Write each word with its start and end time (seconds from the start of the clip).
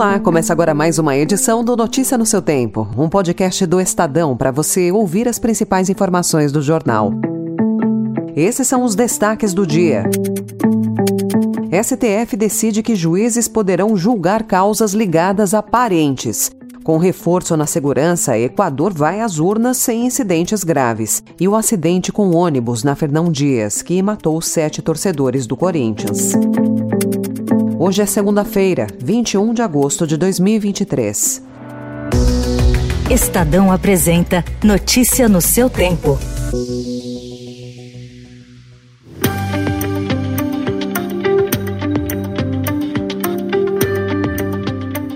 Olá, 0.00 0.18
começa 0.18 0.50
agora 0.50 0.72
mais 0.72 0.98
uma 0.98 1.14
edição 1.14 1.62
do 1.62 1.76
Notícia 1.76 2.16
no 2.16 2.24
seu 2.24 2.40
Tempo, 2.40 2.88
um 2.96 3.06
podcast 3.06 3.66
do 3.66 3.78
Estadão 3.78 4.34
para 4.34 4.50
você 4.50 4.90
ouvir 4.90 5.28
as 5.28 5.38
principais 5.38 5.90
informações 5.90 6.50
do 6.50 6.62
jornal. 6.62 7.12
Esses 8.34 8.66
são 8.66 8.82
os 8.82 8.94
destaques 8.94 9.52
do 9.52 9.66
dia. 9.66 10.04
STF 11.70 12.34
decide 12.34 12.82
que 12.82 12.96
juízes 12.96 13.46
poderão 13.46 13.94
julgar 13.94 14.44
causas 14.44 14.94
ligadas 14.94 15.52
a 15.52 15.62
parentes. 15.62 16.50
Com 16.82 16.96
reforço 16.96 17.54
na 17.54 17.66
segurança, 17.66 18.38
Equador 18.38 18.94
vai 18.94 19.20
às 19.20 19.38
urnas 19.38 19.76
sem 19.76 20.06
incidentes 20.06 20.64
graves. 20.64 21.22
E 21.38 21.46
o 21.46 21.54
acidente 21.54 22.10
com 22.10 22.34
ônibus 22.34 22.82
na 22.82 22.94
Fernão 22.94 23.30
Dias, 23.30 23.82
que 23.82 24.02
matou 24.02 24.40
sete 24.40 24.80
torcedores 24.80 25.46
do 25.46 25.58
Corinthians. 25.58 26.32
Hoje 27.82 28.02
é 28.02 28.04
segunda-feira, 28.04 28.88
21 28.98 29.54
de 29.54 29.62
agosto 29.62 30.06
de 30.06 30.18
2023. 30.18 31.42
Estadão 33.10 33.72
apresenta 33.72 34.44
Notícia 34.62 35.26
no 35.30 35.40
seu 35.40 35.70
tempo. 35.70 36.18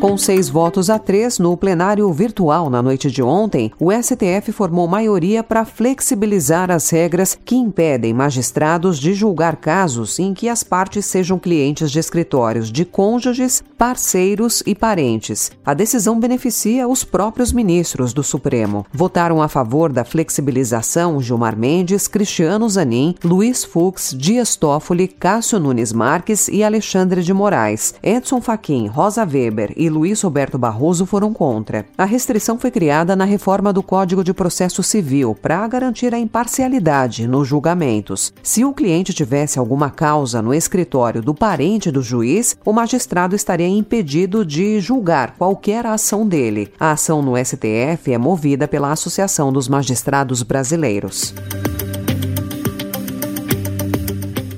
Com 0.05 0.19
seis 0.19 0.51
votos 0.51 0.91
a 0.91 0.99
três 0.99 1.39
no 1.39 1.57
plenário 1.57 2.13
virtual 2.13 2.69
na 2.69 2.83
noite 2.83 3.11
de 3.11 3.23
ontem, 3.23 3.73
o 3.81 3.91
STF 3.91 4.53
formou 4.53 4.87
maioria 4.87 5.43
para 5.43 5.65
flexibilizar 5.65 6.71
as 6.71 6.91
regras 6.91 7.39
que 7.43 7.57
impedem 7.57 8.13
magistrados 8.13 8.99
de 8.99 9.15
julgar 9.15 9.57
casos 9.57 10.19
em 10.19 10.35
que 10.35 10.47
as 10.47 10.63
partes 10.63 11.07
sejam 11.07 11.39
clientes 11.39 11.91
de 11.91 11.99
escritórios 11.99 12.71
de 12.71 12.85
cônjuges, 12.85 13.65
parceiros 13.79 14.63
e 14.67 14.75
parentes. 14.75 15.51
A 15.65 15.73
decisão 15.73 16.21
beneficia 16.21 16.87
os 16.87 17.03
próprios 17.03 17.51
ministros 17.51 18.13
do 18.13 18.23
Supremo. 18.23 18.85
Votaram 18.93 19.41
a 19.41 19.49
favor 19.49 19.91
da 19.91 20.05
flexibilização 20.05 21.19
Gilmar 21.19 21.57
Mendes, 21.57 22.07
Cristiano 22.07 22.69
Zanin, 22.69 23.15
Luiz 23.25 23.65
Fux, 23.65 24.15
Dias 24.15 24.55
Toffoli, 24.55 25.09
Cássio 25.09 25.59
Nunes 25.59 25.95
Marques 25.95 26.47
e 26.49 26.63
Alexandre 26.63 27.23
de 27.23 27.33
Moraes. 27.33 27.95
Edson 28.03 28.43
Fachin, 28.43 28.87
Rosa 28.87 29.25
Weber 29.25 29.73
e 29.75 29.94
Luiz 29.95 30.21
Roberto 30.21 30.59
Barroso 30.59 31.07
foram 31.07 31.33
contra. 31.33 31.87
A 31.97 32.05
restrição 32.05 32.59
foi 32.59 32.71
criada 32.73 33.15
na 33.15 33.25
reforma 33.25 33.73
do 33.73 33.83
Código 33.83 34.25
de 34.25 34.35
Processo 34.35 34.83
Civil 34.83 35.37
para 35.41 35.67
garantir 35.69 36.13
a 36.13 36.19
imparcialidade 36.19 37.29
nos 37.29 37.47
julgamentos. 37.47 38.33
Se 38.43 38.65
o 38.65 38.73
cliente 38.73 39.15
tivesse 39.15 39.57
alguma 39.59 39.91
causa 39.91 40.43
no 40.43 40.53
escritório 40.53 41.23
do 41.23 41.33
parente 41.33 41.93
do 41.93 42.03
juiz, 42.03 42.57
o 42.65 42.73
magistrado 42.73 43.37
estaria 43.37 43.69
impedido 43.69 44.45
de 44.45 44.81
julgar 44.81 45.37
qualquer 45.39 45.87
ação 45.87 46.27
dele. 46.27 46.73
A 46.79 46.91
ação 46.91 47.23
no 47.23 47.37
STF 47.37 48.13
é 48.13 48.19
movida 48.19 48.67
pela 48.67 48.91
Associação 48.91 49.53
dos 49.53 49.69
Magistrados 49.69 50.43
Brasileiros. 50.43 51.33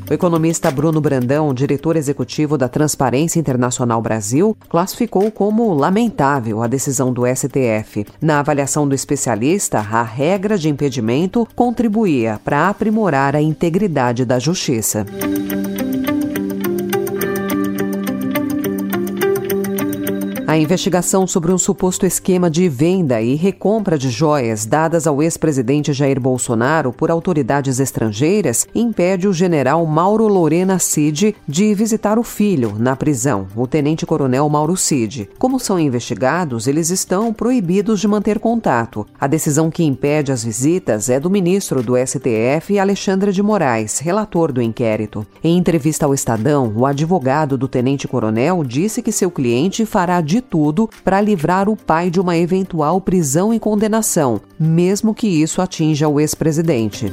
O 0.09 0.15
economista 0.15 0.71
Bruno 0.71 1.01
Brandão, 1.01 1.53
diretor 1.53 1.97
executivo 1.97 2.57
da 2.57 2.69
Transparência 2.69 3.41
Internacional 3.41 4.01
Brasil, 4.01 4.57
classificou 4.69 5.33
como 5.33 5.75
lamentável 5.75 6.63
a 6.63 6.69
decisão 6.69 7.13
do 7.13 7.23
STF. 7.27 8.07
Na 8.21 8.39
avaliação 8.39 8.89
do 8.89 8.95
especialista, 8.95 9.79
a 9.79 10.03
regra 10.05 10.57
de 10.57 10.69
impedimento 10.69 11.47
contribuía 11.57 12.41
para 12.45 12.69
aprimorar 12.69 13.35
a 13.35 13.43
integridade 13.43 14.25
da 14.25 14.39
justiça. 14.39 15.05
A 20.57 20.59
investigação 20.59 21.27
sobre 21.27 21.53
um 21.53 21.59
suposto 21.59 22.07
esquema 22.07 22.49
de 22.49 22.67
venda 22.67 23.21
e 23.21 23.35
recompra 23.35 23.99
de 23.99 24.09
joias 24.09 24.65
dadas 24.65 25.07
ao 25.07 25.23
ex-presidente 25.23 25.93
Jair 25.93 26.19
Bolsonaro 26.19 26.95
por 26.95 27.11
autoridades 27.11 27.79
estrangeiras 27.79 28.67
impede 28.75 29.29
o 29.29 29.35
general 29.35 29.85
Mauro 29.85 30.27
Lorena 30.27 30.79
Cid 30.79 31.37
de 31.47 31.75
visitar 31.75 32.19
o 32.19 32.23
filho 32.23 32.75
na 32.79 32.97
prisão, 32.97 33.47
o 33.55 33.67
tenente-coronel 33.67 34.49
Mauro 34.49 34.79
Cid. 34.79 35.29
Como 35.39 35.61
são 35.61 35.79
investigados, 35.79 36.67
eles 36.67 36.89
estão 36.89 37.35
proibidos 37.35 38.01
de 38.01 38.09
manter 38.09 38.39
contato. 38.39 39.07
A 39.21 39.27
decisão 39.27 39.71
que 39.71 39.85
impede 39.85 40.33
as 40.33 40.43
visitas 40.43 41.11
é 41.11 41.21
do 41.21 41.29
ministro 41.29 41.83
do 41.83 41.99
STF, 41.99 42.79
Alexandre 42.79 43.31
de 43.31 43.43
Moraes, 43.43 43.99
relator 43.99 44.51
do 44.53 44.63
inquérito. 44.63 45.27
Em 45.45 45.59
entrevista 45.59 46.07
ao 46.07 46.15
Estadão, 46.15 46.73
o 46.75 46.87
advogado 46.87 47.59
do 47.59 47.69
tenente-coronel 47.69 48.65
disse 48.65 49.03
que 49.03 49.13
seu 49.13 49.31
cliente 49.31 49.85
fará 49.85 50.23
de 50.23 50.46
tudo 50.49 50.89
para 51.05 51.21
livrar 51.21 51.69
o 51.69 51.77
pai 51.77 52.11
de 52.11 52.21
uma 52.21 52.37
eventual 52.37 53.01
prisão 53.01 53.53
e 53.53 53.61
condenação, 53.61 54.41
mesmo 54.59 55.15
que 55.15 55.27
isso 55.27 55.61
atinja 55.61 56.09
o 56.09 56.21
ex-presidente. 56.21 57.13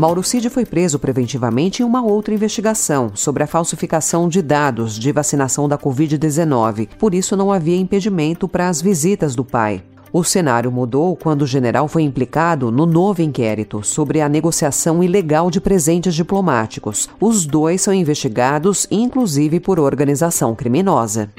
Mauro 0.00 0.22
Cid 0.22 0.48
foi 0.48 0.64
preso 0.64 0.98
preventivamente 0.98 1.82
em 1.82 1.84
uma 1.84 2.02
outra 2.02 2.32
investigação 2.32 3.12
sobre 3.14 3.42
a 3.42 3.46
falsificação 3.46 4.30
de 4.30 4.40
dados 4.40 4.98
de 4.98 5.12
vacinação 5.12 5.68
da 5.68 5.76
Covid-19. 5.76 6.88
Por 6.98 7.14
isso, 7.14 7.36
não 7.36 7.52
havia 7.52 7.76
impedimento 7.76 8.48
para 8.48 8.70
as 8.70 8.80
visitas 8.80 9.36
do 9.36 9.44
pai. 9.44 9.82
O 10.12 10.24
cenário 10.24 10.72
mudou 10.72 11.14
quando 11.14 11.42
o 11.42 11.46
general 11.46 11.86
foi 11.86 12.02
implicado 12.02 12.70
no 12.72 12.84
novo 12.84 13.22
inquérito 13.22 13.84
sobre 13.84 14.20
a 14.20 14.28
negociação 14.28 15.02
ilegal 15.02 15.50
de 15.50 15.60
presentes 15.60 16.14
diplomáticos. 16.14 17.08
Os 17.20 17.46
dois 17.46 17.80
são 17.80 17.94
investigados, 17.94 18.86
inclusive 18.90 19.60
por 19.60 19.78
organização 19.78 20.54
criminosa. 20.54 21.30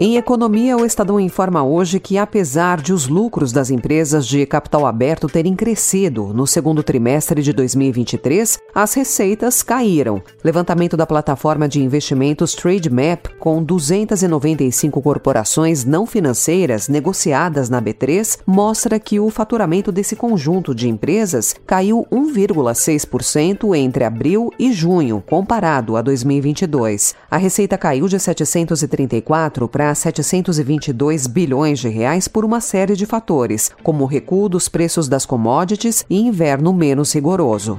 Em 0.00 0.16
economia, 0.16 0.76
o 0.76 0.86
Estadão 0.86 1.18
informa 1.18 1.64
hoje 1.64 1.98
que, 1.98 2.18
apesar 2.18 2.80
de 2.80 2.92
os 2.92 3.08
lucros 3.08 3.50
das 3.50 3.68
empresas 3.68 4.28
de 4.28 4.46
capital 4.46 4.86
aberto 4.86 5.26
terem 5.26 5.56
crescido 5.56 6.32
no 6.32 6.46
segundo 6.46 6.84
trimestre 6.84 7.42
de 7.42 7.52
2023, 7.52 8.60
as 8.72 8.94
receitas 8.94 9.60
caíram. 9.60 10.22
Levantamento 10.44 10.96
da 10.96 11.04
plataforma 11.04 11.68
de 11.68 11.82
investimentos 11.82 12.54
TradeMap, 12.54 13.26
com 13.40 13.60
295 13.60 15.02
corporações 15.02 15.84
não 15.84 16.06
financeiras 16.06 16.86
negociadas 16.86 17.68
na 17.68 17.82
B3, 17.82 18.38
mostra 18.46 19.00
que 19.00 19.18
o 19.18 19.28
faturamento 19.30 19.90
desse 19.90 20.14
conjunto 20.14 20.76
de 20.76 20.88
empresas 20.88 21.56
caiu 21.66 22.06
1,6% 22.12 23.76
entre 23.76 24.04
abril 24.04 24.52
e 24.60 24.72
junho, 24.72 25.24
comparado 25.28 25.96
a 25.96 26.02
2022. 26.02 27.16
A 27.28 27.36
receita 27.36 27.76
caiu 27.76 28.06
de 28.06 28.20
734 28.20 29.66
para 29.66 29.87
722 29.94 31.26
bilhões 31.26 31.78
de 31.78 31.88
reais 31.88 32.28
por 32.28 32.44
uma 32.44 32.60
série 32.60 32.96
de 32.96 33.06
fatores, 33.06 33.70
como 33.82 34.04
o 34.04 34.06
recuo 34.06 34.48
dos 34.48 34.68
preços 34.68 35.08
das 35.08 35.24
commodities 35.26 36.04
e 36.08 36.20
inverno 36.20 36.72
menos 36.72 37.12
rigoroso. 37.12 37.76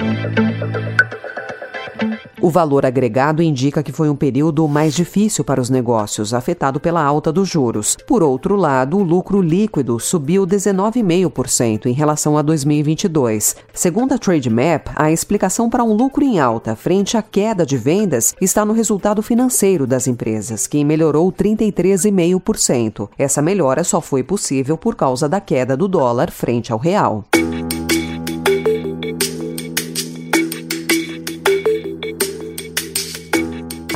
O 2.41 2.49
valor 2.49 2.85
agregado 2.85 3.43
indica 3.43 3.83
que 3.83 3.91
foi 3.91 4.09
um 4.09 4.15
período 4.15 4.65
mais 4.65 4.93
difícil 4.93 5.43
para 5.43 5.59
os 5.59 5.69
negócios, 5.69 6.33
afetado 6.33 6.79
pela 6.79 7.03
alta 7.03 7.33
dos 7.33 7.49
juros. 7.49 7.97
Por 8.07 8.23
outro 8.23 8.55
lado, 8.55 8.97
o 8.97 9.03
lucro 9.03 9.41
líquido 9.41 9.99
subiu 9.99 10.47
19,5% 10.47 11.87
em 11.87 11.91
relação 11.91 12.37
a 12.37 12.41
2022. 12.41 13.57
Segundo 13.73 14.13
a 14.13 14.17
Trademap, 14.17 14.87
a 14.95 15.11
explicação 15.11 15.69
para 15.69 15.83
um 15.83 15.93
lucro 15.93 16.23
em 16.23 16.39
alta 16.39 16.77
frente 16.77 17.17
à 17.17 17.21
queda 17.21 17.65
de 17.65 17.75
vendas 17.77 18.33
está 18.39 18.63
no 18.63 18.71
resultado 18.71 19.21
financeiro 19.21 19.85
das 19.85 20.07
empresas, 20.07 20.65
que 20.65 20.83
melhorou 20.85 21.31
33,5%. 21.33 23.09
Essa 23.17 23.41
melhora 23.41 23.83
só 23.83 23.99
foi 23.99 24.23
possível 24.23 24.77
por 24.77 24.95
causa 24.95 25.27
da 25.27 25.41
queda 25.41 25.75
do 25.75 25.89
dólar 25.89 26.31
frente 26.31 26.71
ao 26.71 26.79
real. 26.79 27.25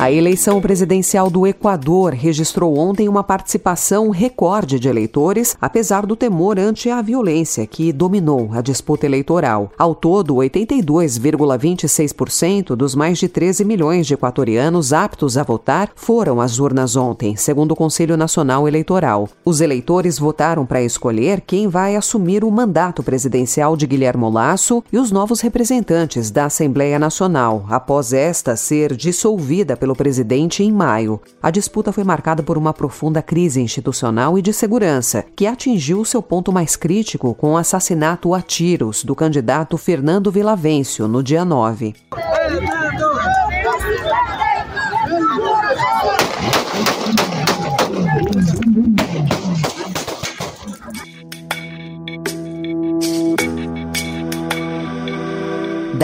A 0.04 0.12
eleição 0.12 0.60
presidencial 0.60 1.30
do 1.30 1.46
Equador 1.46 2.12
registrou 2.12 2.76
ontem 2.76 3.08
uma 3.08 3.24
participação 3.24 4.10
recorde 4.10 4.78
de 4.78 4.86
eleitores, 4.86 5.56
apesar 5.58 6.04
do 6.04 6.14
temor 6.14 6.58
ante 6.58 6.90
a 6.90 7.00
violência 7.00 7.66
que 7.66 7.90
dominou 7.90 8.50
a 8.52 8.60
disputa 8.60 9.06
eleitoral. 9.06 9.72
Ao 9.78 9.94
todo, 9.94 10.34
82,26% 10.34 12.76
dos 12.76 12.94
mais 12.94 13.16
de 13.16 13.28
13 13.28 13.64
milhões 13.64 14.06
de 14.06 14.12
equatorianos 14.12 14.92
aptos 14.92 15.38
a 15.38 15.42
votar 15.42 15.88
foram 15.94 16.38
às 16.38 16.58
urnas 16.58 16.96
ontem, 16.96 17.34
segundo 17.34 17.72
o 17.72 17.76
Conselho 17.76 18.14
Nacional 18.14 18.68
Eleitoral. 18.68 19.26
Os 19.42 19.62
eleitores 19.62 20.18
votaram 20.18 20.66
para 20.66 20.82
escolher 20.82 21.40
quem 21.40 21.66
vai 21.66 21.96
assumir 21.96 22.44
o 22.44 22.50
mandato 22.50 23.02
presidencial 23.02 23.74
de 23.74 23.86
Guilherme 23.86 24.30
Lasso 24.30 24.84
e 24.92 24.98
os 24.98 25.10
novos 25.10 25.40
representantes 25.40 26.30
da 26.30 26.44
Assembleia 26.44 26.98
Nacional, 26.98 27.64
após 27.70 28.12
esta 28.12 28.54
ser 28.54 28.94
dissolvida 28.94 29.78
pelo 29.78 29.93
pelo 29.94 29.96
presidente 29.96 30.62
em 30.62 30.72
maio. 30.72 31.20
A 31.40 31.50
disputa 31.50 31.92
foi 31.92 32.04
marcada 32.04 32.42
por 32.42 32.58
uma 32.58 32.74
profunda 32.74 33.22
crise 33.22 33.60
institucional 33.60 34.36
e 34.36 34.42
de 34.42 34.52
segurança, 34.52 35.24
que 35.34 35.46
atingiu 35.46 36.04
seu 36.04 36.20
ponto 36.20 36.52
mais 36.52 36.76
crítico 36.76 37.34
com 37.34 37.52
o 37.52 37.56
assassinato 37.56 38.34
a 38.34 38.42
tiros 38.42 39.04
do 39.04 39.14
candidato 39.14 39.78
Fernando 39.78 40.30
Vilavêncio 40.30 41.06
no 41.08 41.22
dia 41.22 41.44
9. 41.44 41.94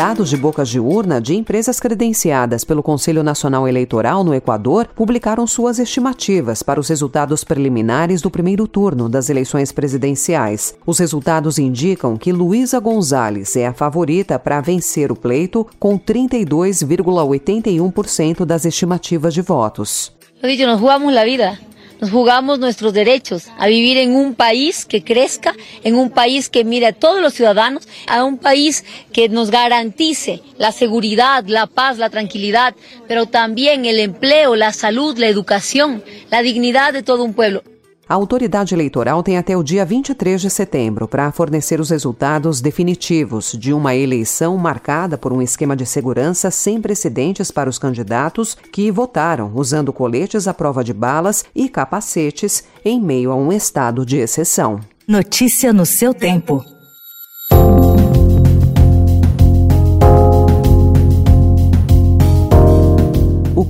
Dados 0.00 0.30
de 0.30 0.36
bocas 0.38 0.70
de 0.70 0.80
urna 0.80 1.20
de 1.20 1.34
empresas 1.34 1.78
credenciadas 1.78 2.64
pelo 2.64 2.82
Conselho 2.82 3.22
Nacional 3.22 3.68
Eleitoral 3.68 4.24
no 4.24 4.34
Equador 4.34 4.88
publicaram 4.94 5.46
suas 5.46 5.78
estimativas 5.78 6.62
para 6.62 6.80
os 6.80 6.88
resultados 6.88 7.44
preliminares 7.44 8.22
do 8.22 8.30
primeiro 8.30 8.66
turno 8.66 9.10
das 9.10 9.28
eleições 9.28 9.72
presidenciais. 9.72 10.74
Os 10.86 10.98
resultados 10.98 11.58
indicam 11.58 12.16
que 12.16 12.32
Luísa 12.32 12.80
Gonzalez 12.80 13.54
é 13.56 13.66
a 13.66 13.74
favorita 13.74 14.38
para 14.38 14.62
vencer 14.62 15.12
o 15.12 15.16
pleito 15.16 15.66
com 15.78 15.98
32,81% 15.98 18.46
das 18.46 18.64
estimativas 18.64 19.34
de 19.34 19.42
votos. 19.42 20.14
Vida. 21.22 21.69
Nos 22.00 22.10
jugamos 22.10 22.58
nuestros 22.58 22.94
derechos 22.94 23.48
a 23.58 23.66
vivir 23.66 23.98
en 23.98 24.16
un 24.16 24.34
país 24.34 24.86
que 24.86 25.04
crezca, 25.04 25.54
en 25.84 25.96
un 25.96 26.10
país 26.10 26.48
que 26.48 26.64
mire 26.64 26.86
a 26.86 26.92
todos 26.92 27.20
los 27.20 27.34
ciudadanos, 27.34 27.86
a 28.06 28.24
un 28.24 28.38
país 28.38 28.84
que 29.12 29.28
nos 29.28 29.50
garantice 29.50 30.42
la 30.56 30.72
seguridad, 30.72 31.44
la 31.46 31.66
paz, 31.66 31.98
la 31.98 32.08
tranquilidad, 32.08 32.74
pero 33.06 33.26
también 33.26 33.84
el 33.84 33.98
empleo, 33.98 34.56
la 34.56 34.72
salud, 34.72 35.18
la 35.18 35.26
educación, 35.26 36.02
la 36.30 36.40
dignidad 36.40 36.94
de 36.94 37.02
todo 37.02 37.22
un 37.22 37.34
pueblo. 37.34 37.62
A 38.10 38.14
autoridade 38.14 38.74
eleitoral 38.74 39.22
tem 39.22 39.38
até 39.38 39.56
o 39.56 39.62
dia 39.62 39.84
23 39.84 40.40
de 40.40 40.50
setembro 40.50 41.06
para 41.06 41.30
fornecer 41.30 41.78
os 41.78 41.90
resultados 41.90 42.60
definitivos 42.60 43.52
de 43.56 43.72
uma 43.72 43.94
eleição 43.94 44.56
marcada 44.56 45.16
por 45.16 45.32
um 45.32 45.40
esquema 45.40 45.76
de 45.76 45.86
segurança 45.86 46.50
sem 46.50 46.80
precedentes 46.82 47.52
para 47.52 47.70
os 47.70 47.78
candidatos 47.78 48.56
que 48.72 48.90
votaram 48.90 49.52
usando 49.54 49.92
coletes 49.92 50.48
à 50.48 50.52
prova 50.52 50.82
de 50.82 50.92
balas 50.92 51.44
e 51.54 51.68
capacetes 51.68 52.64
em 52.84 53.00
meio 53.00 53.30
a 53.30 53.36
um 53.36 53.52
estado 53.52 54.04
de 54.04 54.16
exceção. 54.16 54.80
Notícia 55.06 55.72
no 55.72 55.86
seu 55.86 56.12
tempo. 56.12 56.79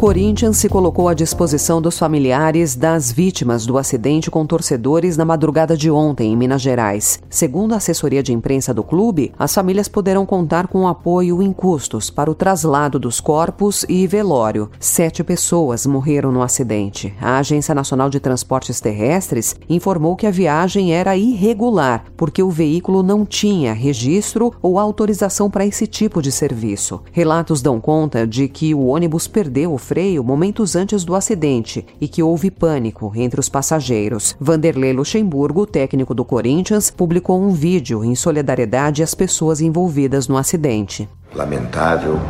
Corinthians 0.00 0.56
se 0.56 0.66
colocou 0.66 1.10
à 1.10 1.12
disposição 1.12 1.82
dos 1.82 1.98
familiares 1.98 2.74
das 2.74 3.12
vítimas 3.12 3.66
do 3.66 3.76
acidente 3.76 4.30
com 4.30 4.46
torcedores 4.46 5.14
na 5.14 5.26
madrugada 5.26 5.76
de 5.76 5.90
ontem, 5.90 6.32
em 6.32 6.36
Minas 6.38 6.62
Gerais. 6.62 7.20
Segundo 7.28 7.74
a 7.74 7.76
assessoria 7.76 8.22
de 8.22 8.32
imprensa 8.32 8.72
do 8.72 8.82
clube, 8.82 9.30
as 9.38 9.54
famílias 9.54 9.88
poderão 9.88 10.24
contar 10.24 10.68
com 10.68 10.88
apoio 10.88 11.42
em 11.42 11.52
custos 11.52 12.08
para 12.08 12.30
o 12.30 12.34
traslado 12.34 12.98
dos 12.98 13.20
corpos 13.20 13.84
e 13.90 14.06
velório. 14.06 14.70
Sete 14.80 15.22
pessoas 15.22 15.84
morreram 15.84 16.32
no 16.32 16.40
acidente. 16.40 17.12
A 17.20 17.36
Agência 17.36 17.74
Nacional 17.74 18.08
de 18.08 18.20
Transportes 18.20 18.80
Terrestres 18.80 19.54
informou 19.68 20.16
que 20.16 20.26
a 20.26 20.30
viagem 20.30 20.94
era 20.94 21.14
irregular, 21.14 22.04
porque 22.16 22.42
o 22.42 22.48
veículo 22.48 23.02
não 23.02 23.26
tinha 23.26 23.74
registro 23.74 24.50
ou 24.62 24.78
autorização 24.78 25.50
para 25.50 25.66
esse 25.66 25.86
tipo 25.86 26.22
de 26.22 26.32
serviço. 26.32 27.02
Relatos 27.12 27.60
dão 27.60 27.78
conta 27.78 28.26
de 28.26 28.48
que 28.48 28.74
o 28.74 28.86
ônibus 28.86 29.28
perdeu 29.28 29.74
freio 29.90 30.22
momentos 30.22 30.76
antes 30.76 31.02
do 31.02 31.16
acidente 31.16 31.84
e 32.00 32.06
que 32.06 32.22
houve 32.22 32.48
pânico 32.48 33.10
entre 33.16 33.40
os 33.40 33.48
passageiros. 33.48 34.36
Vanderlei 34.38 34.92
Luxemburgo, 34.92 35.66
técnico 35.66 36.14
do 36.14 36.24
Corinthians, 36.24 36.92
publicou 36.92 37.42
um 37.42 37.50
vídeo 37.50 38.04
em 38.04 38.14
solidariedade 38.14 39.02
às 39.02 39.16
pessoas 39.16 39.60
envolvidas 39.60 40.28
no 40.28 40.36
acidente. 40.36 41.08
Lamentável, 41.34 42.20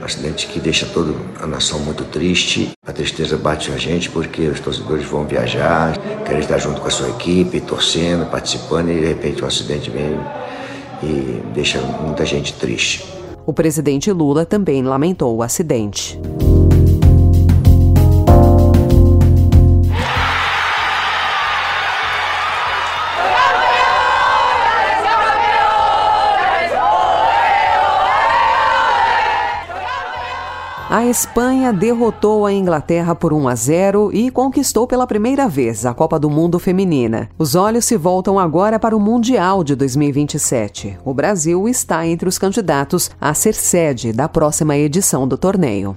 um 0.00 0.04
acidente 0.04 0.46
que 0.46 0.60
deixa 0.60 0.86
toda 0.86 1.12
a 1.42 1.46
nação 1.48 1.80
muito 1.80 2.04
triste. 2.04 2.70
A 2.86 2.92
tristeza 2.92 3.36
bate 3.36 3.72
a 3.72 3.76
gente 3.76 4.08
porque 4.08 4.42
os 4.42 4.60
torcedores 4.60 5.06
vão 5.06 5.26
viajar, 5.26 5.98
querem 6.24 6.38
estar 6.38 6.58
junto 6.58 6.80
com 6.80 6.86
a 6.86 6.90
sua 6.92 7.08
equipe, 7.08 7.60
torcendo, 7.62 8.30
participando 8.30 8.90
e 8.90 9.00
de 9.00 9.06
repente 9.06 9.42
um 9.42 9.48
acidente 9.48 9.90
vem 9.90 10.16
e 11.02 11.42
deixa 11.52 11.80
muita 11.80 12.24
gente 12.24 12.52
triste. 12.52 13.04
O 13.44 13.52
presidente 13.52 14.12
Lula 14.12 14.46
também 14.46 14.84
lamentou 14.84 15.34
o 15.34 15.42
acidente. 15.42 16.16
A 31.06 31.08
Espanha 31.08 31.72
derrotou 31.72 32.44
a 32.44 32.52
Inglaterra 32.52 33.14
por 33.14 33.32
1 33.32 33.46
a 33.46 33.54
0 33.54 34.10
e 34.12 34.28
conquistou 34.28 34.88
pela 34.88 35.06
primeira 35.06 35.48
vez 35.48 35.86
a 35.86 35.94
Copa 35.94 36.18
do 36.18 36.28
Mundo 36.28 36.58
Feminina. 36.58 37.30
Os 37.38 37.54
olhos 37.54 37.84
se 37.84 37.96
voltam 37.96 38.40
agora 38.40 38.76
para 38.76 38.96
o 38.96 38.98
Mundial 38.98 39.62
de 39.62 39.76
2027. 39.76 40.98
O 41.04 41.14
Brasil 41.14 41.68
está 41.68 42.04
entre 42.04 42.28
os 42.28 42.38
candidatos 42.38 43.08
a 43.20 43.32
ser 43.34 43.54
sede 43.54 44.12
da 44.12 44.28
próxima 44.28 44.76
edição 44.76 45.28
do 45.28 45.38
torneio. 45.38 45.96